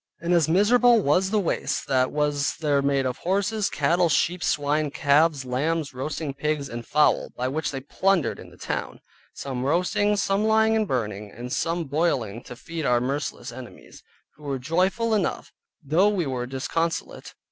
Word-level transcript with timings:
And 0.19 0.33
as 0.33 0.49
miserable 0.49 0.99
was 0.99 1.29
the 1.29 1.39
waste 1.39 1.85
that 1.87 2.11
was 2.11 2.55
there 2.57 2.81
made 2.81 3.05
of 3.05 3.19
horses, 3.19 3.69
cattle, 3.69 4.09
sheep, 4.09 4.43
swine, 4.43 4.89
calves, 4.89 5.45
lambs, 5.45 5.93
roasting 5.93 6.33
pigs, 6.33 6.69
and 6.69 6.83
fowl 6.83 7.29
(which 7.37 7.69
they 7.69 7.77
had 7.77 7.87
plundered 7.89 8.39
in 8.39 8.49
the 8.49 8.57
town), 8.57 9.01
some 9.35 9.63
roasting, 9.63 10.15
some 10.17 10.43
lying 10.43 10.75
and 10.75 10.87
burning, 10.87 11.29
and 11.29 11.53
some 11.53 11.83
boiling 11.83 12.41
to 12.45 12.55
feed 12.55 12.83
our 12.83 12.99
merciless 12.99 13.51
enemies; 13.51 14.01
who 14.37 14.43
were 14.43 14.57
joyful 14.57 15.13
enough, 15.13 15.51
though 15.83 16.09
we 16.09 16.25
were 16.25 16.47
disconsolate. 16.47 17.35